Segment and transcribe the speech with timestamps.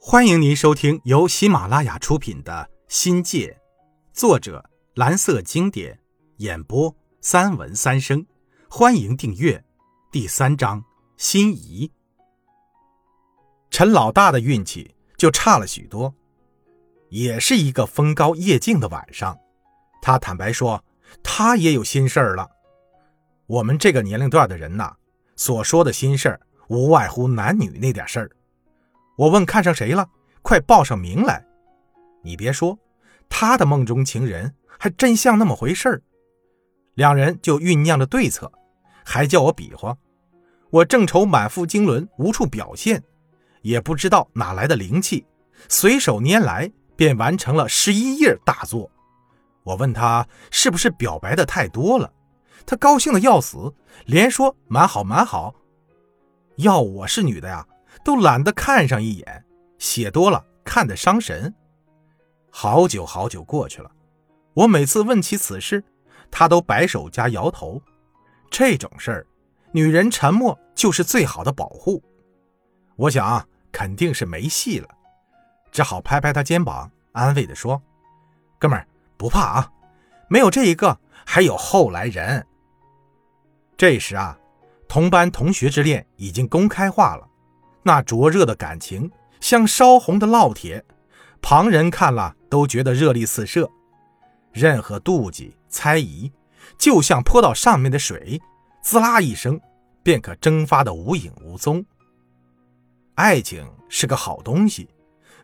[0.00, 3.48] 欢迎您收听由喜马拉雅出品的《新界》，
[4.12, 5.98] 作者蓝色经典，
[6.36, 8.24] 演播三文三生。
[8.70, 9.64] 欢迎订阅。
[10.12, 10.84] 第三章，
[11.16, 11.90] 心仪。
[13.70, 16.14] 陈老大的运气就差了许多，
[17.08, 19.36] 也是一个风高夜静的晚上。
[20.00, 20.84] 他坦白说，
[21.22, 22.48] 他也有心事儿了。
[23.46, 24.94] 我们这个年龄段的人呐，
[25.34, 28.30] 所说的心事儿，无外乎男女那点事儿。
[29.16, 30.08] 我问看上谁了？
[30.42, 31.44] 快报上名来！
[32.22, 32.78] 你别说，
[33.28, 36.02] 他的梦中情人还真像那么回事儿。
[36.94, 38.52] 两人就酝酿着对策，
[39.04, 39.96] 还叫我比划。
[40.70, 43.02] 我正愁满腹经纶无处表现，
[43.62, 45.26] 也不知道哪来的灵气，
[45.68, 48.90] 随手拈来便完成了十一页大作。
[49.62, 52.12] 我问他是不是表白的太多了，
[52.66, 53.74] 他高兴的要死，
[54.04, 55.54] 连说蛮好蛮好。
[56.56, 57.66] 要我是女的呀！
[58.06, 59.44] 都懒得看上一眼，
[59.78, 61.52] 写多了看得伤神。
[62.52, 63.90] 好久好久过去了，
[64.54, 65.82] 我每次问起此事，
[66.30, 67.82] 他都摆手加摇头。
[68.48, 69.26] 这种事儿，
[69.72, 72.00] 女人沉默就是最好的保护。
[72.94, 74.88] 我想肯定是没戏了，
[75.72, 77.82] 只好拍拍他肩膀，安慰地说
[78.60, 79.72] ：“哥们儿不怕啊，
[80.28, 82.46] 没有这一个，还有后来人。”
[83.76, 84.38] 这时啊，
[84.86, 87.28] 同班同学之恋已经公开化了。
[87.86, 89.08] 那灼热的感情
[89.40, 90.84] 像烧红的烙铁，
[91.40, 93.70] 旁人看了都觉得热力四射。
[94.52, 96.32] 任何妒忌、猜疑，
[96.76, 98.42] 就像泼到上面的水，
[98.82, 99.60] 滋啦一声，
[100.02, 101.86] 便可蒸发的无影无踪。
[103.14, 104.88] 爱情是个好东西，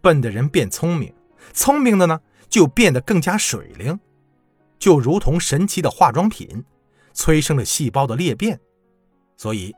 [0.00, 1.12] 笨的人变聪明，
[1.52, 3.98] 聪明的呢就变得更加水灵，
[4.78, 6.64] 就如同神奇的化妆品，
[7.12, 8.60] 催生了细胞的裂变。
[9.36, 9.74] 所以，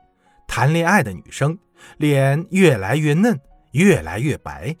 [0.47, 1.57] 谈恋爱的女生。
[1.97, 3.39] 脸越来越嫩，
[3.71, 4.75] 越来越白，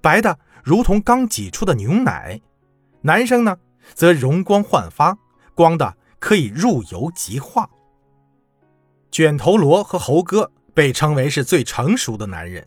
[0.00, 2.40] 白的如同刚挤出的牛奶。
[3.02, 3.58] 男生呢，
[3.94, 5.16] 则容光焕发，
[5.54, 7.68] 光的可以入油即化。
[9.10, 12.66] 卷头罗和猴哥被称为是最成熟的男人，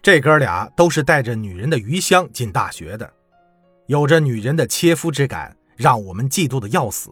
[0.00, 3.12] 这哥俩都是带着女人的余香进大学的，
[3.86, 7.10] 有着女人的切肤之感，让我们嫉妒的要死。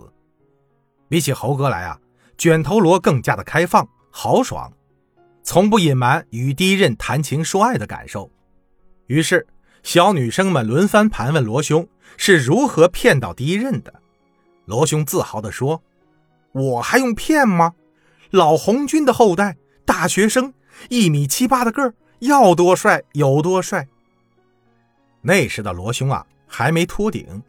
[1.08, 1.98] 比起猴哥来啊，
[2.38, 4.72] 卷头罗更加的开放豪爽。
[5.44, 8.30] 从不隐瞒与第一任谈情说爱的感受，
[9.08, 9.46] 于是
[9.82, 13.92] 小女生们轮番盘问罗兄是如何骗到第一任的。
[14.64, 15.82] 罗兄自豪地说
[16.52, 17.74] ：“我还用骗吗？
[18.30, 20.54] 老红军的后代，大学生，
[20.88, 23.86] 一米七八的个儿，要多帅有多帅。”
[25.20, 27.42] 那时的罗兄啊，还没秃顶，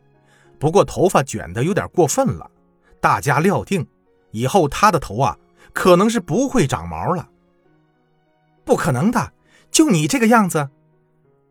[0.60, 2.52] 不过头发卷得有点过分了，
[3.00, 3.88] 大家料定
[4.32, 5.38] 以后他的头啊，
[5.72, 7.30] 可能是不会长毛了。
[8.66, 9.32] 不可能的，
[9.72, 10.70] 就你这个样子，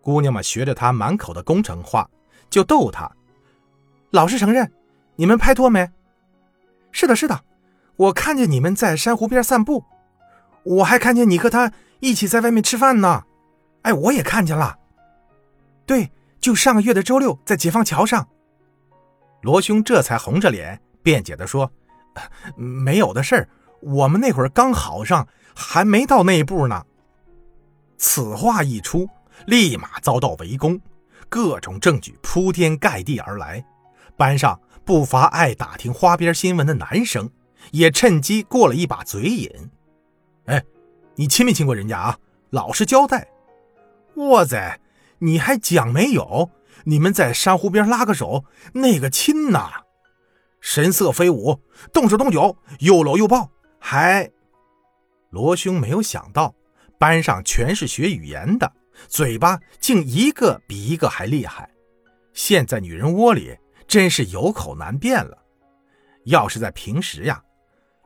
[0.02, 2.10] 姑娘们学着他满口的工程话，
[2.50, 3.10] 就逗他。
[4.10, 4.70] 老实承认，
[5.16, 5.88] 你们拍拖没？
[6.90, 7.42] 是的，是的，
[7.96, 9.84] 我看见你们在珊瑚边散步，
[10.64, 13.24] 我还看见你和他一起在外面吃饭呢。
[13.82, 14.78] 哎，我也看见了。
[15.86, 16.10] 对，
[16.40, 18.28] 就上个月的周六，在解放桥上。
[19.42, 21.70] 罗兄这才红着脸辩解的说
[22.56, 23.48] ：“没有的事儿，
[23.80, 26.84] 我们那会儿刚好上，还没到那一步呢。”
[28.06, 29.08] 此话一出，
[29.46, 30.78] 立马遭到围攻，
[31.30, 33.64] 各种证据铺天盖地而来。
[34.14, 37.30] 班上不乏爱打听花边新闻的男生，
[37.70, 39.50] 也趁机过了一把嘴瘾。
[40.44, 40.62] 哎，
[41.14, 42.18] 你亲没亲过人家啊？
[42.50, 43.26] 老实交代。
[44.16, 44.78] 哇塞，
[45.20, 46.50] 你还讲没有？
[46.84, 48.44] 你们在珊瑚边拉个手，
[48.74, 49.70] 那个亲呐，
[50.60, 51.58] 神色飞舞，
[51.90, 53.48] 动手动脚，又搂又抱，
[53.80, 54.30] 还……
[55.30, 56.54] 罗兄没有想到。
[56.98, 58.72] 班上全是学语言的，
[59.08, 61.68] 嘴巴竟一个比一个还厉害。
[62.32, 63.56] 现在女人窝里
[63.86, 65.38] 真是有口难辩了。
[66.24, 67.42] 要是在平时呀，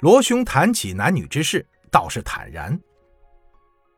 [0.00, 2.78] 罗兄谈起男女之事倒是坦然。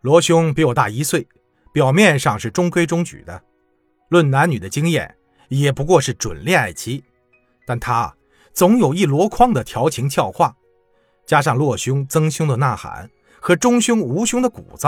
[0.03, 1.27] 罗兄比我大一岁，
[1.73, 3.43] 表面上是中规中矩的，
[4.09, 5.17] 论男女的经验
[5.49, 7.03] 也不过是准恋爱期。
[7.67, 8.15] 但他
[8.53, 10.55] 总有一箩筐的调情俏话，
[11.27, 13.11] 加上洛兄曾兄的呐喊。
[13.51, 14.87] 和中凶无凶的谷子，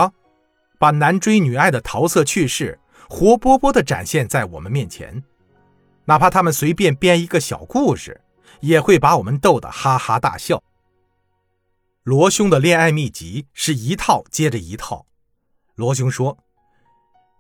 [0.79, 2.79] 把男追女爱的桃色趣事
[3.09, 5.21] 活泼泼地展现在我们面前。
[6.05, 8.21] 哪怕他们随便编一个小故事，
[8.61, 10.63] 也会把我们逗得哈哈大笑。
[12.05, 15.07] 罗兄的恋爱秘籍是一套接着一套。
[15.75, 16.39] 罗兄说：“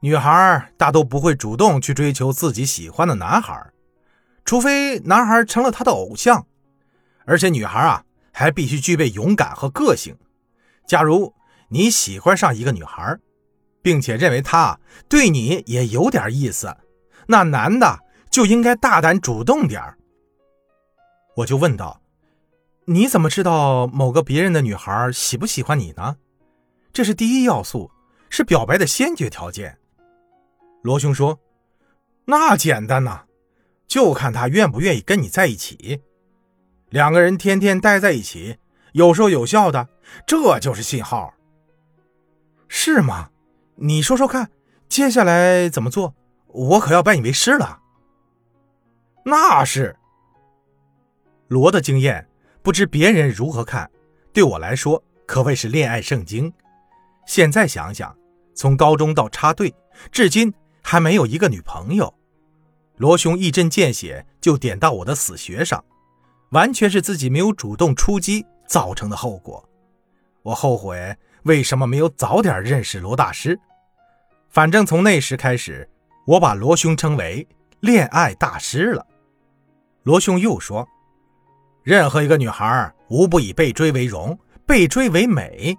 [0.03, 3.71] 女孩大都不会主动去追求自己喜欢的男孩，
[4.45, 6.45] 除非男孩成了她的偶像。
[7.25, 10.17] 而且女孩啊，还必须具备勇敢和个性。”
[10.87, 11.35] 假如
[11.69, 13.19] 你喜欢上一个女孩，
[13.81, 16.77] 并且认为她对你也有点意思，
[17.27, 17.99] 那男的
[18.31, 19.83] 就应该大胆主动点
[21.37, 22.03] 我就问道
[22.85, 26.17] ：“你怎么知道某个别人的女孩喜不喜欢你呢？
[26.93, 27.91] 这是第一要素，
[28.29, 29.79] 是表白的先决条件。”
[30.83, 31.41] 罗兄说
[32.27, 33.23] ：“那简单呐，
[33.87, 36.03] 就看他愿不愿意跟你在一起。
[36.91, 38.59] 两个人天天待在一起，
[38.93, 39.89] 有说有笑的，
[40.27, 41.35] 这就是信号。
[42.69, 43.31] 是吗？”
[43.77, 44.51] 你说说看，
[44.89, 46.15] 接下来怎么做？
[46.47, 47.81] 我可要拜你为师了。
[49.25, 49.97] 那是
[51.49, 52.29] 罗的经验，
[52.63, 53.91] 不知别人如何看。
[54.33, 56.53] 对我来说，可谓是恋爱圣经。
[57.27, 58.17] 现在想想，
[58.55, 59.75] 从高中到插队，
[60.11, 60.53] 至今
[60.83, 62.15] 还没有一个女朋友。
[62.97, 65.83] 罗兄一针见血就点到我的死穴上，
[66.51, 69.63] 完全是自己没有主动出击造成的后果。
[70.43, 71.15] 我后悔。
[71.45, 73.59] 为什么没有早点认识罗大师？
[74.49, 75.91] 反正从那时开始，
[76.25, 77.45] 我把罗兄称为
[77.81, 79.05] 恋爱大师了。
[80.05, 80.87] 罗兄又说
[81.83, 85.77] ：“任何一个女孩，无不以被追为荣，被追为美。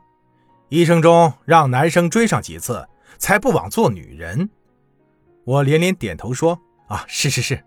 [0.68, 2.86] 一生中让男生追上几次，
[3.18, 4.50] 才不枉做女人。”
[5.48, 6.60] 我连连点头说
[6.92, 7.64] ：“啊，是是是。”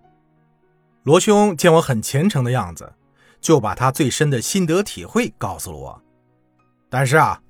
[1.02, 2.92] 罗兄见我很虔诚的样子，
[3.46, 6.02] 就把他最深的心得体会告诉了我。
[6.90, 7.40] 但是啊。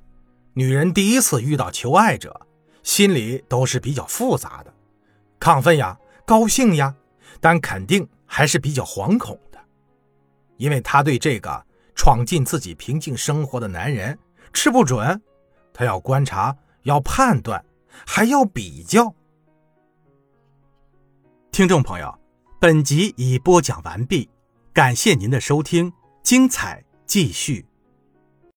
[0.53, 2.35] 女人第一次遇到求爱者，
[2.83, 4.75] 心里都是比较复杂的，
[5.39, 6.95] 亢奋呀，高兴呀，
[7.41, 9.59] 但肯定还是比较惶恐的，
[10.57, 11.63] 因为她对这个
[11.95, 14.19] 闯进自己平静生活的男人
[14.55, 15.21] 吃不准，
[15.75, 17.63] 她要观察，要判断，
[18.07, 19.15] 还要比较。
[21.53, 22.19] 听众朋友，
[22.59, 24.31] 本集已播讲完毕，
[24.77, 25.91] 感谢您的收听，
[26.23, 27.65] 精彩继续。